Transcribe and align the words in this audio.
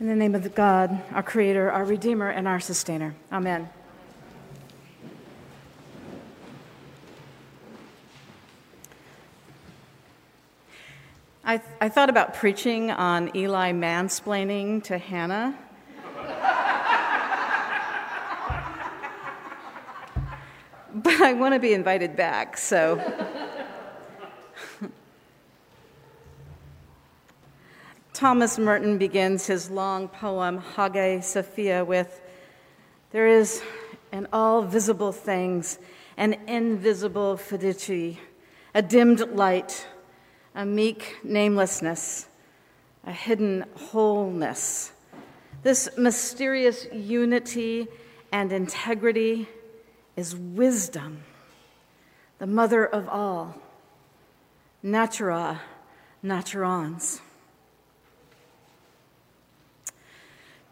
In 0.00 0.08
the 0.08 0.16
name 0.16 0.34
of 0.34 0.52
God, 0.56 1.00
our 1.12 1.22
Creator, 1.22 1.70
our 1.70 1.84
Redeemer, 1.84 2.28
and 2.28 2.48
our 2.48 2.58
Sustainer. 2.58 3.14
Amen. 3.30 3.68
I, 11.44 11.62
I 11.80 11.88
thought 11.88 12.10
about 12.10 12.34
preaching 12.34 12.90
on 12.90 13.36
Eli 13.36 13.70
mansplaining 13.70 14.82
to 14.84 14.98
Hannah. 14.98 15.56
but 20.92 21.20
I 21.20 21.34
want 21.34 21.54
to 21.54 21.60
be 21.60 21.72
invited 21.72 22.16
back, 22.16 22.58
so. 22.58 23.30
Thomas 28.24 28.58
Merton 28.58 28.96
begins 28.96 29.46
his 29.46 29.68
long 29.68 30.08
poem, 30.08 30.56
Hagia 30.56 31.20
Sophia, 31.20 31.84
with 31.84 32.22
There 33.10 33.28
is 33.28 33.62
in 34.14 34.26
all 34.32 34.62
visible 34.62 35.12
things 35.12 35.78
an 36.16 36.32
invisible 36.48 37.36
fiducie, 37.36 38.16
a 38.74 38.80
dimmed 38.80 39.20
light, 39.36 39.86
a 40.54 40.64
meek 40.64 41.18
namelessness, 41.22 42.26
a 43.06 43.12
hidden 43.12 43.66
wholeness. 43.76 44.92
This 45.62 45.90
mysterious 45.98 46.86
unity 46.94 47.88
and 48.32 48.54
integrity 48.54 49.50
is 50.16 50.34
wisdom, 50.34 51.24
the 52.38 52.46
mother 52.46 52.86
of 52.86 53.06
all, 53.06 53.60
natura 54.82 55.60
naturans. 56.22 57.20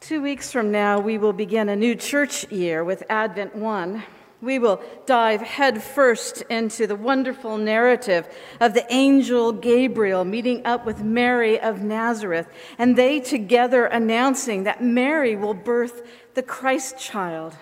Two 0.02 0.20
weeks 0.20 0.50
from 0.50 0.72
now, 0.72 0.98
we 0.98 1.16
will 1.16 1.32
begin 1.32 1.68
a 1.68 1.76
new 1.76 1.94
church 1.94 2.50
year 2.50 2.82
with 2.82 3.04
Advent 3.08 3.54
1. 3.54 4.02
We 4.40 4.58
will 4.58 4.82
dive 5.06 5.42
headfirst 5.42 6.42
into 6.50 6.88
the 6.88 6.96
wonderful 6.96 7.56
narrative 7.56 8.26
of 8.60 8.74
the 8.74 8.84
angel 8.92 9.52
Gabriel 9.52 10.24
meeting 10.24 10.66
up 10.66 10.84
with 10.84 11.04
Mary 11.04 11.60
of 11.60 11.82
Nazareth, 11.82 12.48
and 12.78 12.96
they 12.96 13.20
together 13.20 13.84
announcing 13.84 14.64
that 14.64 14.82
Mary 14.82 15.36
will 15.36 15.54
birth 15.54 16.04
the 16.34 16.42
Christ 16.42 16.98
child, 16.98 17.54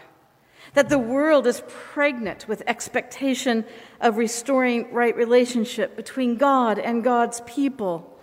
that 0.73 0.89
the 0.89 0.99
world 0.99 1.47
is 1.47 1.63
pregnant 1.69 2.49
with 2.49 2.63
expectation 2.67 3.67
of 4.01 4.17
restoring 4.17 4.91
right 4.95 5.15
relationship 5.15 5.95
between 5.95 6.39
God 6.39 6.79
and 6.79 7.05
God's 7.05 7.43
people 7.43 8.19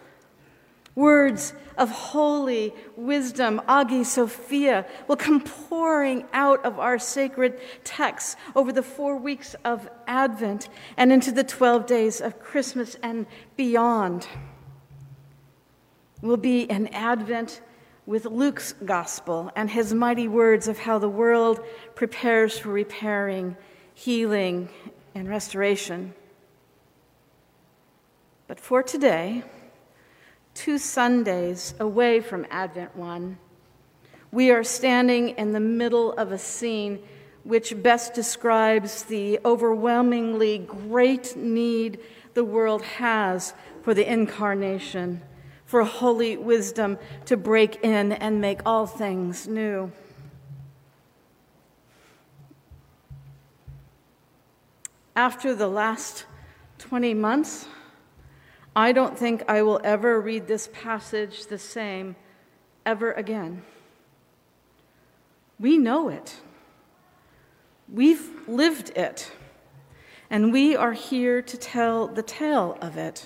Words 0.97 1.53
of 1.77 1.91
holy 1.91 2.73
wisdom, 2.95 3.61
Hagia 3.67 4.03
Sophia, 4.03 4.83
will 5.07 5.15
come 5.15 5.41
pouring 5.41 6.25
out 6.33 6.65
of 6.65 6.79
our 6.79 6.97
sacred 6.97 7.59
texts 7.83 8.35
over 8.55 8.73
the 8.73 8.81
four 8.81 9.15
weeks 9.15 9.55
of 9.63 9.87
Advent 10.07 10.69
and 10.97 11.11
into 11.13 11.31
the 11.31 11.43
12 11.43 11.85
days 11.85 12.19
of 12.19 12.39
Christmas 12.39 12.95
and 13.03 13.27
beyond. 13.55 14.27
Will 16.23 16.35
be 16.35 16.67
an 16.67 16.87
Advent 16.87 17.61
with 18.07 18.25
Luke's 18.25 18.73
gospel 18.83 19.51
and 19.55 19.69
his 19.69 19.93
mighty 19.93 20.27
words 20.27 20.67
of 20.67 20.79
how 20.79 20.97
the 20.97 21.07
world 21.07 21.59
prepares 21.93 22.57
for 22.57 22.69
repairing, 22.69 23.55
healing, 23.93 24.67
and 25.13 25.29
restoration. 25.29 26.15
But 28.47 28.59
for 28.59 28.81
today, 28.81 29.43
two 30.57 30.79
Sundays 30.79 31.75
away 31.79 32.19
from 32.19 32.43
Advent 32.49 32.95
1, 32.95 33.37
we 34.31 34.49
are 34.49 34.63
standing 34.63 35.29
in 35.29 35.51
the 35.51 35.59
middle 35.59 36.13
of 36.13 36.31
a 36.31 36.37
scene 36.37 36.99
which 37.43 37.81
best 37.83 38.15
describes 38.15 39.03
the 39.03 39.39
overwhelmingly 39.45 40.57
great 40.57 41.37
need 41.37 41.99
the 42.33 42.43
world 42.43 42.81
has 42.81 43.53
for 43.83 43.93
the 43.93 44.11
incarnation, 44.11 45.21
for 45.63 45.83
holy 45.83 46.35
wisdom 46.35 46.97
to 47.25 47.37
break 47.37 47.83
in 47.83 48.11
and 48.13 48.41
make 48.41 48.59
all 48.65 48.87
things 48.87 49.47
new. 49.47 49.91
After 55.15 55.53
the 55.53 55.67
last 55.67 56.25
20 56.79 57.13
months, 57.13 57.67
I 58.77 58.91
don't 58.91 59.17
think 59.17 59.43
I 59.47 59.63
will 59.63 59.81
ever 59.83 60.21
read 60.21 60.45
this 60.45 60.69
passage 60.71 61.47
the 61.47 61.57
same 61.57 62.15
ever 62.85 63.11
again. 63.11 63.63
We 65.59 65.79
know 65.79 66.09
it. 66.09 66.35
We've 67.91 68.29
lived 68.47 68.91
it. 68.95 69.31
And 70.29 70.53
we 70.53 70.75
are 70.75 70.93
here 70.93 71.41
to 71.41 71.57
tell 71.57 72.07
the 72.07 72.21
tale 72.21 72.77
of 72.79 72.97
it. 72.97 73.25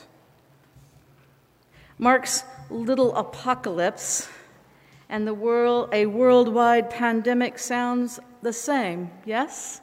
Mark's 1.97 2.45
little 2.69 3.13
apocalypse 3.17 4.29
and 5.09 5.27
the 5.27 5.33
world, 5.33 5.89
a 5.91 6.05
worldwide 6.05 6.89
pandemic 6.89 7.59
sounds 7.59 8.21
the 8.41 8.53
same, 8.53 9.11
yes? 9.25 9.81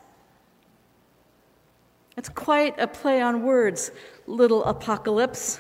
It's 2.16 2.30
quite 2.30 2.80
a 2.80 2.86
play 2.86 3.20
on 3.20 3.42
words, 3.42 3.90
little 4.28 4.64
apocalypse. 4.64 5.58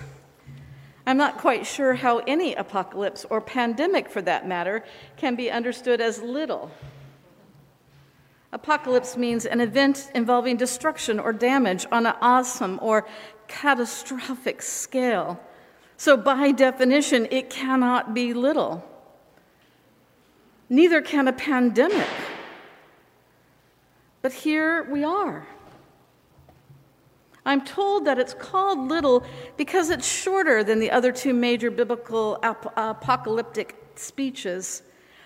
I'm 1.06 1.16
not 1.16 1.38
quite 1.38 1.66
sure 1.66 1.94
how 1.94 2.18
any 2.18 2.54
apocalypse, 2.54 3.24
or 3.30 3.40
pandemic 3.40 4.10
for 4.10 4.20
that 4.22 4.46
matter, 4.46 4.84
can 5.16 5.34
be 5.34 5.50
understood 5.50 6.00
as 6.00 6.20
little. 6.20 6.70
Apocalypse 8.52 9.16
means 9.16 9.46
an 9.46 9.60
event 9.60 10.10
involving 10.14 10.56
destruction 10.56 11.18
or 11.18 11.32
damage 11.32 11.86
on 11.90 12.06
an 12.06 12.14
awesome 12.20 12.78
or 12.82 13.06
catastrophic 13.46 14.60
scale. 14.62 15.40
So, 15.96 16.16
by 16.16 16.52
definition, 16.52 17.26
it 17.30 17.50
cannot 17.50 18.14
be 18.14 18.32
little. 18.32 18.84
Neither 20.68 21.00
can 21.00 21.26
a 21.26 21.32
pandemic. 21.32 22.08
But 24.20 24.32
here 24.32 24.84
we 24.84 25.04
are. 25.04 25.46
I'm 27.48 27.62
told 27.62 28.04
that 28.04 28.18
it's 28.18 28.34
called 28.34 28.78
little 28.78 29.24
because 29.56 29.88
it's 29.88 30.06
shorter 30.06 30.62
than 30.62 30.80
the 30.80 30.90
other 30.90 31.10
two 31.10 31.32
major 31.32 31.70
biblical 31.70 32.38
ap- 32.42 32.74
apocalyptic 32.76 33.74
speeches. 33.94 34.82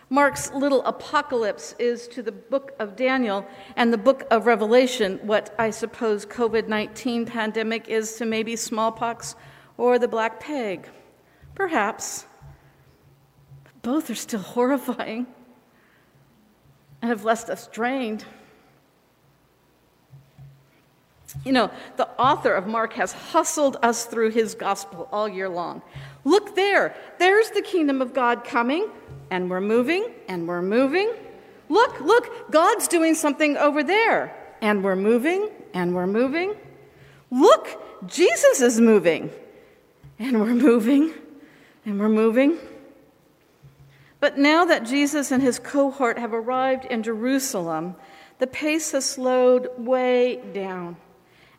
Mark's 0.08 0.52
little 0.52 0.84
apocalypse 0.84 1.74
is 1.80 2.06
to 2.08 2.22
the 2.22 2.30
book 2.30 2.76
of 2.78 2.94
Daniel 2.94 3.44
and 3.74 3.92
the 3.92 3.98
book 3.98 4.24
of 4.30 4.46
Revelation 4.46 5.18
what 5.24 5.52
I 5.58 5.70
suppose 5.70 6.24
COVID 6.24 6.68
19 6.68 7.26
pandemic 7.26 7.88
is 7.88 8.14
to 8.18 8.24
maybe 8.24 8.54
smallpox 8.54 9.34
or 9.76 9.98
the 9.98 10.06
Black 10.06 10.38
Plague. 10.38 10.86
Perhaps. 11.56 12.26
Both 13.82 14.10
are 14.10 14.14
still 14.14 14.40
horrifying 14.54 15.26
and 17.00 17.08
have 17.08 17.24
left 17.24 17.50
us 17.50 17.66
drained. 17.66 18.24
You 21.44 21.52
know, 21.52 21.70
the 21.96 22.08
author 22.18 22.52
of 22.52 22.66
Mark 22.66 22.92
has 22.94 23.12
hustled 23.12 23.76
us 23.82 24.04
through 24.04 24.30
his 24.30 24.54
gospel 24.54 25.08
all 25.10 25.28
year 25.28 25.48
long. 25.48 25.82
Look 26.24 26.54
there, 26.54 26.94
there's 27.18 27.50
the 27.50 27.62
kingdom 27.62 28.02
of 28.02 28.12
God 28.12 28.44
coming, 28.44 28.88
and 29.30 29.50
we're 29.50 29.60
moving, 29.60 30.06
and 30.28 30.46
we're 30.46 30.62
moving. 30.62 31.12
Look, 31.68 32.00
look, 32.00 32.50
God's 32.50 32.86
doing 32.86 33.14
something 33.14 33.56
over 33.56 33.82
there, 33.82 34.36
and 34.60 34.84
we're 34.84 34.96
moving, 34.96 35.48
and 35.74 35.94
we're 35.94 36.06
moving. 36.06 36.54
Look, 37.30 37.82
Jesus 38.06 38.60
is 38.60 38.80
moving, 38.80 39.30
and 40.18 40.40
we're 40.40 40.54
moving, 40.54 41.14
and 41.86 41.98
we're 41.98 42.08
moving. 42.08 42.58
But 44.20 44.38
now 44.38 44.64
that 44.66 44.84
Jesus 44.84 45.32
and 45.32 45.42
his 45.42 45.58
cohort 45.58 46.18
have 46.18 46.32
arrived 46.34 46.84
in 46.84 47.02
Jerusalem, 47.02 47.96
the 48.38 48.46
pace 48.46 48.92
has 48.92 49.04
slowed 49.04 49.68
way 49.78 50.40
down 50.52 50.96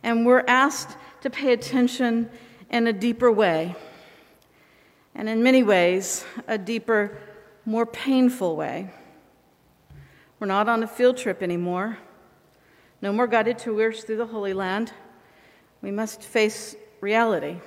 and 0.04 0.26
we're 0.26 0.44
asked 0.48 0.98
to 1.22 1.30
pay 1.30 1.54
attention 1.54 2.30
in 2.70 2.88
a 2.88 2.94
deeper 2.94 3.32
way. 3.32 3.76
And 5.16 5.30
in 5.30 5.42
many 5.42 5.64
ways, 5.64 6.26
a 6.48 6.58
deeper, 6.58 7.18
more 7.66 7.86
painful 7.86 8.56
way. 8.56 8.92
We're 10.40 10.48
not 10.48 10.68
on 10.68 10.84
a 10.84 10.88
field 10.88 11.18
trip 11.18 11.42
anymore. 11.42 11.98
No 13.02 13.14
more 13.14 13.28
guided 13.28 13.60
tours 13.60 14.04
through 14.04 14.18
the 14.18 14.26
Holy 14.26 14.54
Land. 14.54 14.92
We 15.82 15.92
must 15.92 16.22
face 16.22 16.76
reality. 17.00 17.58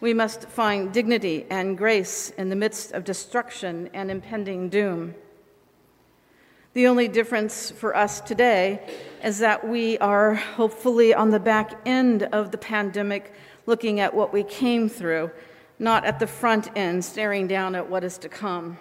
We 0.00 0.12
must 0.12 0.48
find 0.48 0.92
dignity 0.92 1.46
and 1.48 1.78
grace 1.78 2.30
in 2.30 2.50
the 2.50 2.56
midst 2.56 2.92
of 2.92 3.04
destruction 3.04 3.88
and 3.94 4.10
impending 4.10 4.68
doom. 4.68 5.14
The 6.74 6.88
only 6.88 7.06
difference 7.06 7.70
for 7.70 7.96
us 7.96 8.20
today 8.20 8.82
is 9.22 9.38
that 9.38 9.64
we 9.66 9.96
are 9.98 10.34
hopefully 10.34 11.14
on 11.14 11.30
the 11.30 11.38
back 11.38 11.80
end 11.86 12.24
of 12.24 12.50
the 12.50 12.58
pandemic 12.58 13.32
looking 13.64 14.00
at 14.00 14.12
what 14.12 14.32
we 14.32 14.42
came 14.42 14.88
through, 14.88 15.30
not 15.78 16.04
at 16.04 16.18
the 16.18 16.26
front 16.26 16.76
end, 16.76 17.04
staring 17.04 17.46
down 17.46 17.76
at 17.76 17.88
what 17.88 18.02
is 18.02 18.18
to 18.18 18.28
come. 18.28 18.76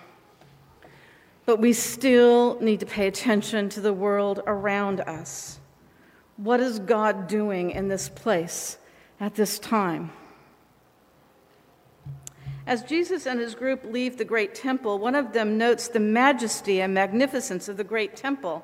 But 1.46 1.60
we 1.60 1.72
still 1.72 2.60
need 2.60 2.80
to 2.80 2.88
pay 2.88 3.06
attention 3.06 3.70
to 3.70 3.80
the 3.80 3.94
world 3.94 4.42
around 4.48 5.02
us. 5.02 5.60
What 6.38 6.62
is 6.62 6.80
God 6.80 7.28
doing 7.28 7.70
in 7.70 7.90
this 7.90 8.10
place 8.10 8.80
at 9.20 9.36
this 9.36 9.60
time? 9.60 10.12
As 12.66 12.84
Jesus 12.84 13.26
and 13.26 13.40
his 13.40 13.56
group 13.56 13.84
leave 13.84 14.18
the 14.18 14.26
great 14.26 14.56
temple, 14.56 14.98
one 14.98 15.16
of 15.16 15.34
them 15.34 15.58
notes 15.58 15.90
the 15.90 16.00
majesty 16.00 16.82
and 16.82 16.94
magnificence 16.94 17.68
of 17.68 17.76
the 17.76 17.84
great 17.84 18.16
temple. 18.16 18.64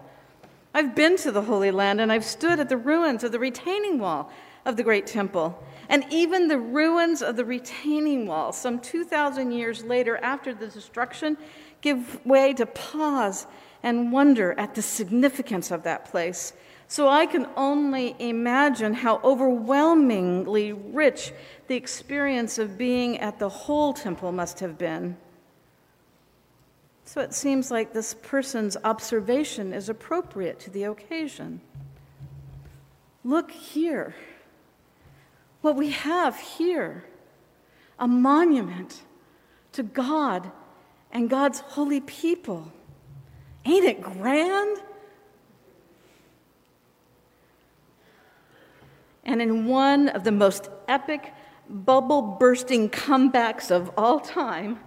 I've 0.74 0.96
been 0.96 1.18
to 1.18 1.32
the 1.32 1.42
Holy 1.42 1.72
Land 1.72 2.00
and 2.00 2.12
I've 2.12 2.24
stood 2.24 2.60
at 2.60 2.70
the 2.70 2.78
ruins 2.78 3.24
of 3.24 3.32
the 3.32 3.40
retaining 3.40 4.00
wall 4.00 4.32
of 4.66 4.78
the 4.78 4.84
great 4.84 5.06
temple. 5.06 5.62
And 5.90 6.06
even 6.12 6.48
the 6.48 6.60
ruins 6.60 7.22
of 7.22 7.36
the 7.36 7.44
retaining 7.44 8.28
wall, 8.28 8.54
some 8.54 8.80
2,000 8.80 9.52
years 9.52 9.84
later 9.84 10.18
after 10.18 10.54
the 10.54 10.68
destruction, 10.68 11.38
give 11.82 12.24
way 12.26 12.54
to 12.54 12.66
pause 12.68 13.48
and 13.84 14.12
wonder 14.12 14.54
at 14.58 14.76
the 14.76 14.82
significance 14.82 15.72
of 15.72 15.84
that 15.84 16.06
place. 16.06 16.54
So 16.90 17.08
I 17.08 17.28
can 17.28 17.48
only 17.56 18.16
imagine 18.18 18.96
how 18.96 19.22
overwhelmingly 19.24 20.74
rich 20.74 21.32
the 21.68 21.76
experience 21.76 22.58
of 22.58 22.80
being 22.80 23.20
at 23.20 23.38
the 23.38 23.48
whole 23.48 23.94
temple 23.94 24.32
must 24.32 24.60
have 24.60 24.76
been. 24.76 25.16
So 27.06 27.22
it 27.22 27.36
seems 27.36 27.70
like 27.70 27.94
this 27.94 28.16
person's 28.16 28.76
observation 28.84 29.72
is 29.72 29.88
appropriate 29.88 30.60
to 30.62 30.72
the 30.72 30.86
occasion. 30.86 31.62
Look 33.24 33.52
here. 33.52 34.16
What 35.62 35.76
we 35.76 35.92
have 35.92 36.40
here 36.40 37.06
a 38.00 38.08
monument 38.08 39.04
to 39.74 39.84
God 39.84 40.52
and 41.12 41.30
God's 41.30 41.60
holy 41.60 42.02
people. 42.02 42.74
Ain't 43.64 43.86
it 43.86 44.02
grand? 44.02 44.82
And 49.30 49.44
in 49.44 49.68
one 49.68 50.10
of 50.10 50.24
the 50.24 50.32
most 50.32 50.70
epic, 50.88 51.36
bubble 51.70 52.24
bursting 52.24 52.90
comebacks 52.90 53.70
of 53.70 53.92
all 53.96 54.20
time, 54.20 54.80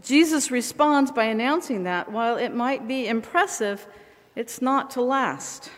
Jesus 0.00 0.52
responds 0.52 1.10
by 1.10 1.24
announcing 1.24 1.82
that 1.82 2.12
while 2.12 2.36
it 2.36 2.54
might 2.54 2.86
be 2.86 3.08
impressive, 3.08 3.88
it's 4.36 4.62
not 4.62 4.90
to 4.90 5.02
last. 5.02 5.68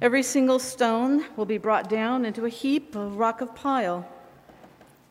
Every 0.00 0.22
single 0.22 0.58
stone 0.58 1.26
will 1.36 1.44
be 1.44 1.58
brought 1.58 1.90
down 1.90 2.24
into 2.24 2.46
a 2.46 2.48
heap 2.48 2.96
of 2.96 3.18
rock 3.18 3.42
of 3.42 3.54
pile. 3.54 4.08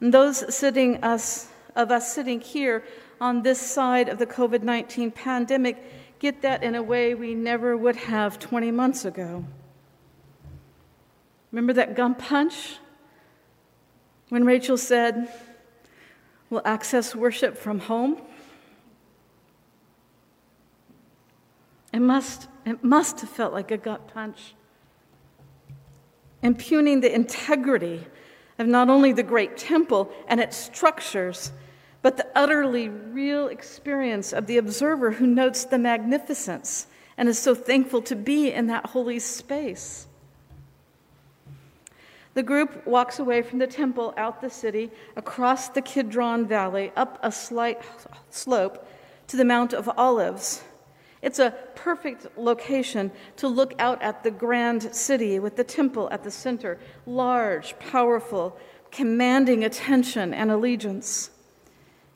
And 0.01 0.11
those 0.11 0.55
sitting 0.55 1.03
us, 1.03 1.49
of 1.75 1.91
us 1.91 2.11
sitting 2.11 2.41
here 2.41 2.83
on 3.21 3.43
this 3.43 3.61
side 3.61 4.09
of 4.09 4.17
the 4.17 4.25
COVID 4.25 4.63
19 4.63 5.11
pandemic 5.11 6.17
get 6.17 6.41
that 6.41 6.63
in 6.63 6.73
a 6.73 6.81
way 6.81 7.13
we 7.13 7.35
never 7.35 7.77
would 7.77 7.95
have 7.95 8.39
20 8.39 8.71
months 8.71 9.05
ago. 9.05 9.45
Remember 11.53 11.73
that 11.73 11.95
gum 11.95 12.15
punch? 12.15 12.77
When 14.29 14.43
Rachel 14.43 14.75
said, 14.75 15.31
We'll 16.49 16.63
access 16.65 17.15
worship 17.15 17.57
from 17.57 17.79
home? 17.79 18.17
It 21.93 21.99
must, 21.99 22.47
it 22.65 22.83
must 22.83 23.21
have 23.21 23.29
felt 23.29 23.53
like 23.53 23.69
a 23.69 23.77
gut 23.77 24.07
punch, 24.07 24.55
impugning 26.41 27.01
the 27.01 27.13
integrity 27.13 28.05
of 28.57 28.65
not 28.65 28.89
only 28.89 29.13
the 29.13 29.23
great 29.23 29.55
temple 29.55 30.11
and 30.27 30.39
its 30.39 30.57
structures, 30.57 31.51
but 32.01 32.17
the 32.17 32.27
utterly 32.35 32.89
real 32.89 33.47
experience 33.47 34.33
of 34.33 34.47
the 34.47 34.57
observer 34.57 35.11
who 35.11 35.27
notes 35.27 35.65
the 35.65 35.77
magnificence 35.77 36.87
and 37.15 37.29
is 37.29 37.37
so 37.37 37.53
thankful 37.53 38.01
to 38.01 38.15
be 38.15 38.51
in 38.51 38.65
that 38.67 38.87
holy 38.87 39.19
space. 39.19 40.07
The 42.33 42.43
group 42.43 42.85
walks 42.87 43.19
away 43.19 43.41
from 43.41 43.59
the 43.59 43.67
temple 43.67 44.13
out 44.17 44.41
the 44.41 44.49
city, 44.49 44.91
across 45.15 45.69
the 45.69 45.81
Kidron 45.81 46.47
Valley, 46.47 46.91
up 46.95 47.19
a 47.21 47.31
slight 47.31 47.81
slope 48.29 48.87
to 49.27 49.37
the 49.37 49.45
Mount 49.45 49.73
of 49.73 49.89
Olives. 49.97 50.63
It's 51.21 51.39
a 51.39 51.53
perfect 51.75 52.37
location 52.37 53.11
to 53.37 53.47
look 53.47 53.73
out 53.79 54.01
at 54.01 54.23
the 54.23 54.31
grand 54.31 54.93
city 54.95 55.39
with 55.39 55.55
the 55.55 55.63
temple 55.63 56.09
at 56.11 56.23
the 56.23 56.31
center, 56.31 56.79
large, 57.05 57.77
powerful, 57.79 58.57
commanding 58.91 59.63
attention 59.63 60.33
and 60.33 60.51
allegiance 60.51 61.29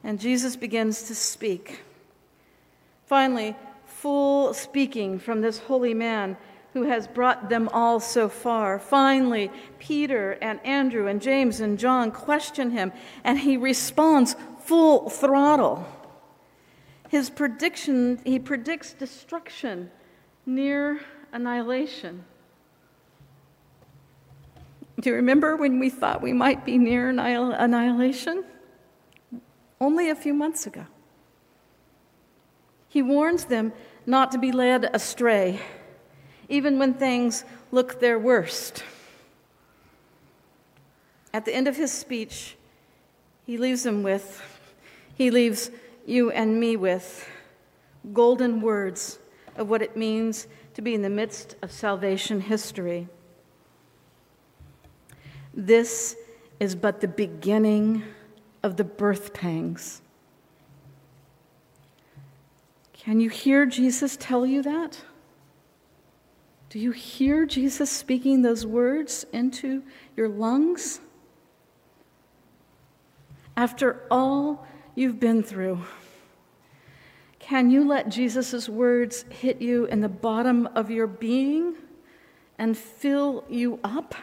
and 0.07 0.21
Jesus 0.21 0.55
begins 0.55 1.03
to 1.03 1.15
speak. 1.15 1.81
Finally, 3.05 3.55
full 3.85 4.53
speaking 4.53 5.19
from 5.19 5.41
this 5.41 5.59
holy 5.59 5.93
man 5.93 6.37
who 6.77 6.89
has 6.89 7.07
brought 7.07 7.49
them 7.49 7.69
all 7.73 7.99
so 7.99 8.29
far. 8.29 8.79
Finally, 8.79 9.51
Peter 9.79 10.37
and 10.41 10.59
Andrew 10.65 11.07
and 11.07 11.21
James 11.21 11.59
and 11.59 11.77
John 11.77 12.11
question 12.11 12.71
him, 12.71 12.91
and 13.23 13.39
he 13.39 13.57
responds 13.57 14.35
full 14.59 15.09
throttle. 15.09 15.85
His 17.09 17.29
prediction, 17.29 18.19
he 18.25 18.39
predicts 18.39 18.93
destruction, 18.93 19.89
near 20.45 20.99
annihilation. 21.31 22.25
Do 24.99 25.09
you 25.09 25.15
remember 25.15 25.55
when 25.55 25.79
we 25.79 25.89
thought 25.89 26.21
we 26.21 26.33
might 26.33 26.65
be 26.65 26.77
near 26.77 27.09
annihilation? 27.09 28.43
only 29.79 30.09
a 30.09 30.15
few 30.15 30.33
months 30.33 30.65
ago. 30.65 30.85
He 32.89 33.01
warns 33.01 33.45
them 33.45 33.73
not 34.05 34.31
to 34.31 34.37
be 34.37 34.51
led 34.51 34.89
astray, 34.93 35.59
even 36.49 36.79
when 36.79 36.93
things 36.93 37.43
look 37.71 37.99
their 37.99 38.17
worst. 38.17 38.83
At 41.33 41.45
the 41.45 41.53
end 41.53 41.67
of 41.67 41.75
his 41.75 41.91
speech, 41.91 42.55
he 43.45 43.57
leaves 43.57 43.83
them 43.83 44.03
with, 44.03 44.41
he 45.15 45.29
leaves 45.31 45.71
you 46.05 46.31
and 46.31 46.59
me 46.59 46.75
with 46.75 47.29
golden 48.13 48.61
words 48.61 49.19
of 49.55 49.69
what 49.69 49.81
it 49.81 49.97
means 49.97 50.47
to 50.73 50.81
be 50.81 50.93
in 50.93 51.01
the 51.01 51.09
midst 51.09 51.55
of 51.61 51.71
salvation 51.71 52.41
history. 52.41 53.07
This 55.53 56.15
is 56.59 56.75
but 56.75 57.01
the 57.01 57.07
beginning 57.07 58.03
of 58.63 58.77
the 58.77 58.83
birth 58.83 59.33
pangs. 59.33 60.01
Can 62.93 63.19
you 63.19 63.29
hear 63.29 63.65
Jesus 63.65 64.17
tell 64.19 64.45
you 64.45 64.61
that? 64.63 65.01
Do 66.77 66.83
you 66.83 66.91
hear 66.91 67.47
Jesus 67.47 67.89
speaking 67.89 68.43
those 68.43 68.63
words 68.63 69.25
into 69.33 69.81
your 70.15 70.29
lungs? 70.29 70.99
After 73.55 74.03
all 74.11 74.67
you've 74.93 75.19
been 75.19 75.41
through, 75.41 75.79
can 77.39 77.71
you 77.71 77.83
let 77.87 78.09
Jesus' 78.09 78.69
words 78.69 79.25
hit 79.31 79.59
you 79.59 79.85
in 79.85 80.01
the 80.01 80.07
bottom 80.07 80.67
of 80.75 80.91
your 80.91 81.07
being 81.07 81.73
and 82.59 82.77
fill 82.77 83.43
you 83.49 83.79
up? 83.83 84.13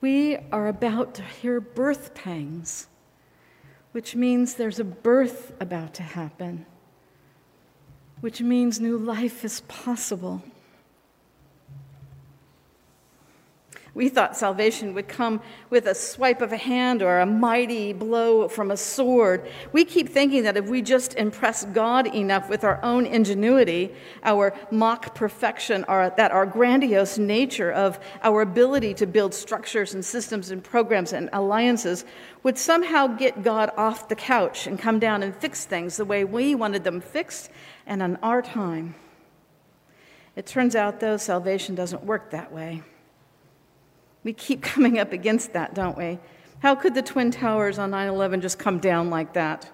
We 0.00 0.38
are 0.50 0.66
about 0.66 1.14
to 1.16 1.22
hear 1.22 1.60
birth 1.60 2.14
pangs, 2.14 2.86
which 3.90 4.16
means 4.16 4.54
there's 4.54 4.80
a 4.80 4.84
birth 4.84 5.52
about 5.60 5.92
to 5.92 6.02
happen, 6.02 6.64
which 8.22 8.40
means 8.40 8.78
new 8.78 8.96
life 8.96 9.44
is 9.44 9.62
possible. 9.62 10.44
We 13.94 14.08
thought 14.08 14.38
salvation 14.38 14.94
would 14.94 15.06
come 15.06 15.42
with 15.68 15.86
a 15.86 15.94
swipe 15.94 16.40
of 16.40 16.50
a 16.50 16.56
hand 16.56 17.02
or 17.02 17.20
a 17.20 17.26
mighty 17.26 17.92
blow 17.92 18.48
from 18.48 18.70
a 18.70 18.76
sword. 18.76 19.46
We 19.72 19.84
keep 19.84 20.08
thinking 20.08 20.44
that 20.44 20.56
if 20.56 20.66
we 20.66 20.80
just 20.80 21.14
impress 21.16 21.66
God 21.66 22.06
enough 22.06 22.48
with 22.48 22.64
our 22.64 22.82
own 22.82 23.04
ingenuity, 23.04 23.94
our 24.22 24.54
mock 24.70 25.14
perfection, 25.14 25.84
our, 25.84 26.08
that 26.16 26.32
our 26.32 26.46
grandiose 26.46 27.18
nature 27.18 27.70
of 27.70 28.00
our 28.22 28.40
ability 28.40 28.94
to 28.94 29.06
build 29.06 29.34
structures 29.34 29.92
and 29.92 30.02
systems 30.02 30.50
and 30.50 30.64
programs 30.64 31.12
and 31.12 31.28
alliances 31.34 32.06
would 32.44 32.56
somehow 32.56 33.06
get 33.06 33.42
God 33.42 33.70
off 33.76 34.08
the 34.08 34.16
couch 34.16 34.66
and 34.66 34.78
come 34.78 35.00
down 35.00 35.22
and 35.22 35.36
fix 35.36 35.66
things 35.66 35.98
the 35.98 36.06
way 36.06 36.24
we 36.24 36.54
wanted 36.54 36.82
them 36.82 37.02
fixed 37.02 37.50
and 37.86 38.02
on 38.02 38.16
our 38.22 38.40
time. 38.40 38.94
It 40.34 40.46
turns 40.46 40.74
out, 40.74 41.00
though, 41.00 41.18
salvation 41.18 41.74
doesn't 41.74 42.04
work 42.04 42.30
that 42.30 42.50
way. 42.50 42.82
We 44.24 44.32
keep 44.32 44.62
coming 44.72 44.98
up 44.98 45.12
against 45.12 45.52
that, 45.52 45.74
don't 45.74 45.96
we? 45.96 46.18
How 46.60 46.74
could 46.74 46.94
the 46.94 47.02
Twin 47.02 47.30
Towers 47.30 47.78
on 47.78 47.90
9 47.90 48.08
11 48.08 48.40
just 48.40 48.58
come 48.58 48.78
down 48.78 49.10
like 49.10 49.32
that? 49.32 49.70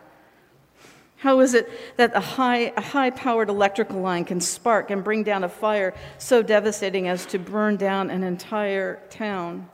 How 1.17 1.40
is 1.40 1.52
it 1.55 1.69
that 1.97 2.14
a 2.14 2.21
high, 2.21 2.73
a 2.76 2.81
high 2.81 3.11
powered 3.11 3.49
electrical 3.49 4.00
line 4.00 4.25
can 4.25 4.40
spark 4.40 4.90
and 4.90 5.02
bring 5.02 5.25
down 5.25 5.43
a 5.43 5.49
fire 5.49 5.93
so 6.17 6.43
devastating 6.43 7.09
as 7.09 7.26
to 7.26 7.38
burn 7.38 7.76
down 7.76 8.09
an 8.09 8.23
entire 8.23 9.00
town? 9.11 9.69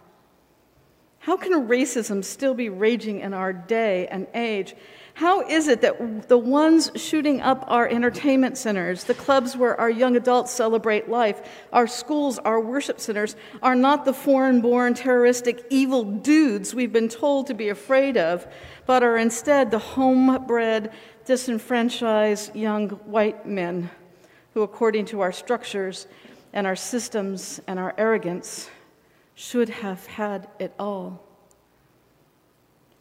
How 1.24 1.38
can 1.38 1.52
racism 1.66 2.22
still 2.22 2.52
be 2.52 2.68
raging 2.68 3.20
in 3.20 3.32
our 3.32 3.50
day 3.50 4.06
and 4.08 4.26
age? 4.34 4.74
How 5.14 5.40
is 5.40 5.68
it 5.68 5.80
that 5.80 6.28
the 6.28 6.36
ones 6.36 6.90
shooting 6.96 7.40
up 7.40 7.64
our 7.66 7.88
entertainment 7.88 8.58
centers, 8.58 9.04
the 9.04 9.14
clubs 9.14 9.56
where 9.56 9.80
our 9.80 9.88
young 9.88 10.16
adults 10.16 10.52
celebrate 10.52 11.08
life, 11.08 11.40
our 11.72 11.86
schools, 11.86 12.38
our 12.40 12.60
worship 12.60 13.00
centers, 13.00 13.36
are 13.62 13.74
not 13.74 14.04
the 14.04 14.12
foreign 14.12 14.60
born 14.60 14.92
terroristic 14.92 15.64
evil 15.70 16.04
dudes 16.04 16.74
we've 16.74 16.92
been 16.92 17.08
told 17.08 17.46
to 17.46 17.54
be 17.54 17.70
afraid 17.70 18.18
of, 18.18 18.46
but 18.84 19.02
are 19.02 19.16
instead 19.16 19.70
the 19.70 19.78
homebred, 19.78 20.90
disenfranchised 21.24 22.54
young 22.54 22.90
white 23.06 23.46
men 23.46 23.88
who, 24.52 24.60
according 24.60 25.06
to 25.06 25.22
our 25.22 25.32
structures 25.32 26.06
and 26.52 26.66
our 26.66 26.76
systems 26.76 27.62
and 27.66 27.78
our 27.78 27.94
arrogance, 27.96 28.68
should 29.34 29.68
have 29.68 30.06
had 30.06 30.48
it 30.58 30.72
all. 30.78 31.24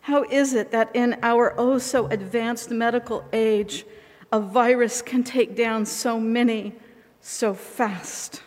How 0.02 0.24
is 0.24 0.54
it 0.54 0.72
that 0.72 0.94
in 0.96 1.18
our 1.24 1.54
oh 1.58 1.78
so 1.78 2.08
advanced 2.08 2.70
medical 2.70 3.24
age, 3.32 3.86
a 4.32 4.40
virus 4.40 5.02
can 5.02 5.24
take 5.24 5.56
down 5.56 5.86
so 5.86 6.20
many 6.20 6.74
so 7.22 7.54
fast? 7.54 8.42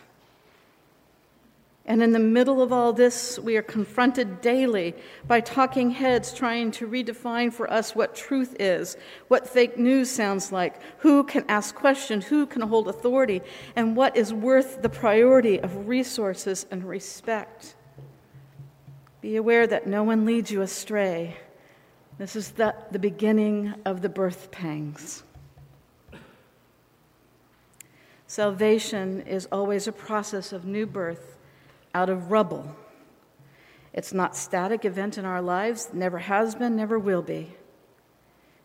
And 1.87 2.03
in 2.03 2.11
the 2.11 2.19
middle 2.19 2.61
of 2.61 2.73
all 2.73 2.91
this, 2.91 3.39
we 3.39 3.55
are 3.55 3.61
confronted 3.61 4.41
daily 4.41 4.93
by 5.25 5.39
talking 5.39 5.89
heads 5.91 6.33
trying 6.33 6.69
to 6.71 6.87
redefine 6.87 7.51
for 7.53 7.71
us 7.71 7.95
what 7.95 8.13
truth 8.13 8.57
is, 8.59 8.97
what 9.29 9.47
fake 9.47 9.77
news 9.77 10.11
sounds 10.11 10.51
like, 10.51 10.81
who 10.99 11.23
can 11.23 11.45
ask 11.47 11.73
questions, 11.73 12.25
who 12.25 12.45
can 12.45 12.61
hold 12.61 12.89
authority, 12.89 13.41
and 13.77 13.95
what 13.95 14.17
is 14.17 14.33
worth 14.33 14.81
the 14.81 14.89
priority 14.89 15.61
of 15.61 15.87
resources 15.87 16.65
and 16.69 16.83
respect. 16.83 17.76
Be 19.27 19.35
aware 19.35 19.67
that 19.67 19.85
no 19.85 20.03
one 20.03 20.23
leads 20.23 20.51
you 20.51 20.61
astray. 20.61 21.35
This 22.17 22.37
is 22.37 22.51
the, 22.51 22.73
the 22.91 22.97
beginning 22.97 23.73
of 23.83 24.01
the 24.01 24.07
birth 24.07 24.51
pangs. 24.51 25.21
Salvation 28.25 29.19
is 29.23 29.45
always 29.51 29.85
a 29.85 29.91
process 29.91 30.53
of 30.53 30.63
new 30.63 30.85
birth 30.85 31.35
out 31.93 32.09
of 32.09 32.31
rubble. 32.31 32.73
It's 33.91 34.13
not 34.13 34.33
static 34.33 34.85
event 34.85 35.17
in 35.17 35.25
our 35.25 35.41
lives, 35.41 35.89
never 35.91 36.19
has 36.19 36.55
been, 36.55 36.77
never 36.77 36.97
will 36.97 37.21
be. 37.21 37.51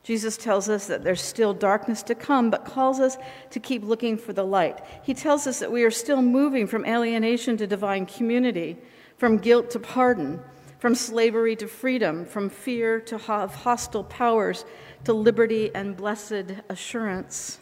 Jesus 0.04 0.36
tells 0.36 0.68
us 0.68 0.86
that 0.86 1.02
there's 1.02 1.20
still 1.20 1.54
darkness 1.54 2.04
to 2.04 2.14
come, 2.14 2.50
but 2.50 2.64
calls 2.64 3.00
us 3.00 3.16
to 3.50 3.58
keep 3.58 3.82
looking 3.82 4.16
for 4.16 4.32
the 4.32 4.44
light. 4.44 4.78
He 5.02 5.12
tells 5.12 5.48
us 5.48 5.58
that 5.58 5.72
we 5.72 5.82
are 5.82 5.90
still 5.90 6.22
moving 6.22 6.68
from 6.68 6.86
alienation 6.86 7.56
to 7.56 7.66
divine 7.66 8.06
community, 8.06 8.76
from 9.22 9.38
guilt 9.38 9.70
to 9.70 9.78
pardon, 9.78 10.40
from 10.80 10.96
slavery 10.96 11.54
to 11.54 11.68
freedom, 11.68 12.24
from 12.24 12.50
fear 12.50 12.98
to 12.98 13.16
hostile 13.16 14.02
powers 14.02 14.64
to 15.04 15.12
liberty 15.12 15.72
and 15.76 15.96
blessed 15.96 16.56
assurance. 16.68 17.60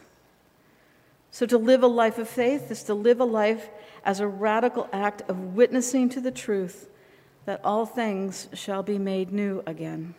So, 1.29 1.45
to 1.45 1.59
live 1.59 1.83
a 1.83 1.87
life 1.87 2.17
of 2.17 2.27
faith 2.27 2.71
is 2.71 2.81
to 2.85 2.95
live 2.95 3.21
a 3.21 3.25
life 3.25 3.69
as 4.03 4.19
a 4.19 4.27
radical 4.27 4.89
act 4.91 5.21
of 5.29 5.53
witnessing 5.53 6.09
to 6.09 6.19
the 6.19 6.31
truth 6.31 6.89
that 7.45 7.61
all 7.63 7.85
things 7.85 8.47
shall 8.55 8.81
be 8.81 8.97
made 8.97 9.31
new 9.31 9.61
again. 9.67 10.15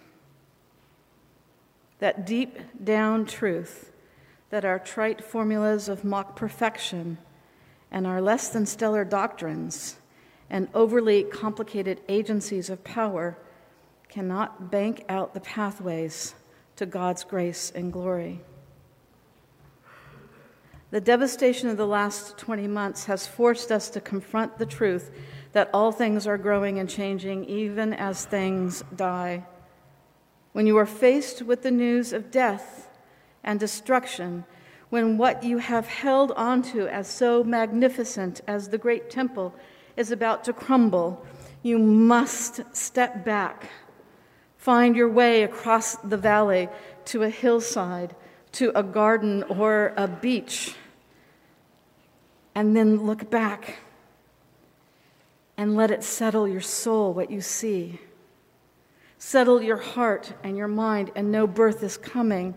That 1.98 2.24
deep 2.24 2.56
down 2.84 3.26
truth 3.26 3.90
that 4.50 4.64
our 4.64 4.78
trite 4.78 5.24
formulas 5.24 5.88
of 5.88 6.04
mock 6.04 6.36
perfection 6.36 7.18
and 7.90 8.06
our 8.06 8.20
less 8.20 8.48
than 8.48 8.64
stellar 8.64 9.04
doctrines 9.04 9.96
and 10.52 10.68
overly 10.74 11.24
complicated 11.24 11.98
agencies 12.10 12.68
of 12.68 12.84
power 12.84 13.38
cannot 14.10 14.70
bank 14.70 15.02
out 15.08 15.32
the 15.32 15.40
pathways 15.40 16.34
to 16.76 16.84
God's 16.84 17.24
grace 17.24 17.72
and 17.74 17.90
glory. 17.90 18.42
The 20.90 21.00
devastation 21.00 21.70
of 21.70 21.78
the 21.78 21.86
last 21.86 22.36
20 22.36 22.68
months 22.68 23.06
has 23.06 23.26
forced 23.26 23.72
us 23.72 23.88
to 23.90 24.00
confront 24.00 24.58
the 24.58 24.66
truth 24.66 25.10
that 25.52 25.70
all 25.72 25.90
things 25.90 26.26
are 26.26 26.36
growing 26.36 26.78
and 26.78 26.88
changing, 26.88 27.46
even 27.46 27.94
as 27.94 28.26
things 28.26 28.84
die. 28.94 29.46
When 30.52 30.66
you 30.66 30.76
are 30.76 30.86
faced 30.86 31.40
with 31.40 31.62
the 31.62 31.70
news 31.70 32.12
of 32.12 32.30
death 32.30 32.90
and 33.42 33.58
destruction, 33.58 34.44
when 34.90 35.16
what 35.16 35.44
you 35.44 35.56
have 35.56 35.86
held 35.86 36.30
onto 36.32 36.86
as 36.86 37.08
so 37.08 37.42
magnificent 37.42 38.42
as 38.46 38.68
the 38.68 38.76
great 38.76 39.08
temple 39.08 39.54
is 39.96 40.10
about 40.10 40.44
to 40.44 40.52
crumble, 40.52 41.24
you 41.62 41.78
must 41.78 42.60
step 42.74 43.24
back, 43.24 43.70
find 44.56 44.96
your 44.96 45.08
way 45.08 45.42
across 45.42 45.96
the 45.96 46.16
valley 46.16 46.68
to 47.06 47.22
a 47.22 47.28
hillside, 47.28 48.14
to 48.52 48.72
a 48.76 48.82
garden 48.82 49.42
or 49.44 49.92
a 49.96 50.06
beach 50.08 50.74
and 52.54 52.76
then 52.76 53.04
look 53.04 53.30
back 53.30 53.78
and 55.56 55.76
let 55.76 55.90
it 55.90 56.02
settle 56.02 56.48
your 56.48 56.60
soul 56.60 57.12
what 57.12 57.30
you 57.30 57.40
see. 57.40 58.00
Settle 59.18 59.62
your 59.62 59.76
heart 59.76 60.32
and 60.42 60.56
your 60.56 60.68
mind, 60.68 61.12
and 61.14 61.30
know 61.30 61.46
birth 61.46 61.82
is 61.82 61.96
coming. 61.96 62.56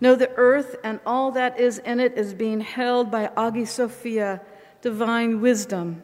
Know 0.00 0.16
the 0.16 0.30
earth 0.34 0.76
and 0.82 0.98
all 1.06 1.30
that 1.32 1.60
is 1.60 1.78
in 1.78 2.00
it 2.00 2.18
is 2.18 2.34
being 2.34 2.60
held 2.60 3.10
by 3.10 3.30
Hagia 3.36 3.66
Sophia, 3.66 4.40
divine 4.82 5.40
wisdom, 5.40 6.02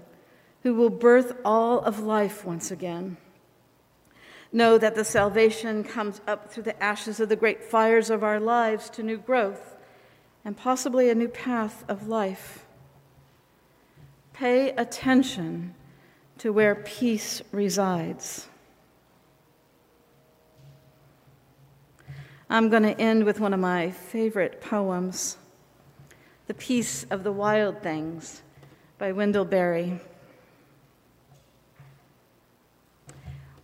who 0.63 0.75
will 0.75 0.91
birth 0.91 1.33
all 1.45 1.81
of 1.81 2.01
life 2.01 2.45
once 2.45 2.71
again. 2.71 3.17
Know 4.53 4.79
that 4.79 4.95
the 4.95 5.05
salvation 5.05 5.85
comes 5.85 6.21
up 6.27 6.51
through 6.51 6.65
the 6.65 6.83
ashes 6.83 7.21
of 7.21 7.29
the 7.29 7.37
great 7.37 7.63
fires 7.63 8.11
of 8.11 8.25
our 8.25 8.41
lives 8.41 8.91
to 8.91 9.03
new 9.03 9.17
growth 9.17 9.77
and 10.45 10.57
possibly 10.57 11.09
a 11.09 11.15
new 11.15 11.29
path 11.29 11.85
of 11.89 12.09
life. 12.09 12.67
Pay 14.33 14.71
attention 14.71 15.75
to 16.39 16.53
where 16.53 16.75
peace 16.75 17.43
resides. 17.53 18.49
I'm 22.49 22.69
going 22.69 22.83
to 22.83 22.99
end 22.99 23.25
with 23.25 23.39
one 23.39 23.55
of 23.55 23.61
my 23.61 23.93
favorite 23.93 24.61
poems, 24.61 25.37
The 26.49 26.55
Peace 26.55 27.05
of 27.05 27.23
the 27.23 27.31
Wild 27.31 27.83
Things 27.83 28.43
by 28.99 29.13
Wendell 29.13 29.45
Berry. 29.45 30.01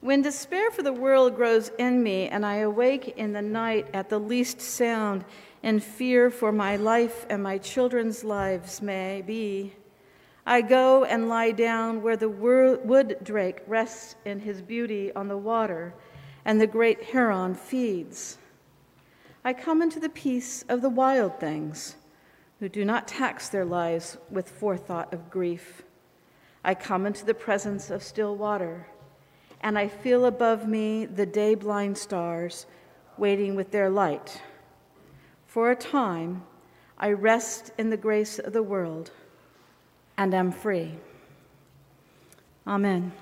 When 0.07 0.23
despair 0.23 0.71
for 0.71 0.85
the 0.85 0.93
world 0.93 1.35
grows 1.35 1.73
in 1.79 2.01
me, 2.01 2.29
and 2.29 2.47
I 2.47 2.59
awake 2.59 3.15
in 3.17 3.33
the 3.33 3.43
night 3.43 3.89
at 3.93 4.09
the 4.09 4.21
least 4.21 4.61
sound, 4.61 5.25
and 5.65 5.83
fear 5.83 6.31
for 6.31 6.53
my 6.53 6.77
life 6.77 7.27
and 7.29 7.43
my 7.43 7.59
children's 7.59 8.23
lives 8.23 8.81
may 8.81 9.21
be, 9.23 9.75
I 10.47 10.61
go 10.61 11.03
and 11.03 11.29
lie 11.29 11.51
down 11.51 12.03
where 12.03 12.17
the 12.17 12.29
wood 12.29 13.17
drake 13.25 13.63
rests 13.67 14.15
in 14.25 14.39
his 14.39 14.63
beauty 14.63 15.13
on 15.15 15.27
the 15.27 15.37
water, 15.37 15.93
and 16.45 16.61
the 16.61 16.69
great 16.69 17.03
heron 17.03 17.57
feeds. 17.57 18.39
I 19.45 19.55
come 19.55 19.83
into 19.83 19.99
the 19.99 20.09
peace 20.09 20.65
of 20.69 20.83
the 20.83 20.89
wild 20.89 21.41
things, 21.41 21.97
who 22.61 22.69
do 22.69 22.85
not 22.85 23.09
tax 23.09 23.49
their 23.49 23.65
lives 23.65 24.19
with 24.31 24.49
forethought 24.49 25.13
of 25.13 25.31
grief. 25.33 25.83
I 26.63 26.77
come 26.77 27.07
into 27.07 27.25
the 27.25 27.35
presence 27.35 27.91
of 27.91 28.05
still 28.05 28.37
water, 28.37 28.87
and 29.61 29.79
I 29.79 29.89
feel 29.89 30.27
above 30.27 30.67
me 30.67 31.07
the 31.07 31.27
day 31.27 31.55
blind 31.55 31.99
stars 31.99 32.67
waiting 33.19 33.55
with 33.55 33.71
their 33.71 33.91
light. 33.91 34.41
For 35.47 35.71
a 35.71 35.77
time, 35.77 36.43
I 36.99 37.13
rest 37.13 37.73
in 37.79 37.91
the 37.91 37.97
grace 37.97 38.39
of 38.39 38.53
the 38.53 38.63
world 38.63 39.11
and 40.17 40.35
am 40.35 40.53
free. 40.53 40.95
Amen. 42.67 43.13